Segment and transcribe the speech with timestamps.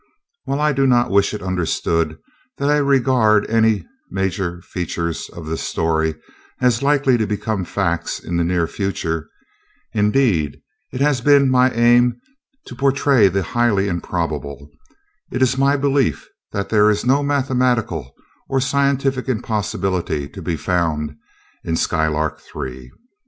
[0.45, 2.17] While I do not wish it understood
[2.57, 6.15] that I regard any of the major features of this story
[6.59, 9.29] as likely to become facts in the near future
[9.93, 10.59] indeed,
[10.91, 12.19] it has been my aim
[12.65, 14.71] to portray the highly improbable
[15.31, 18.11] it is my belief that there is no mathematical
[18.49, 21.15] or scientific impossibility to be found
[21.63, 22.89] in "Skylark Three."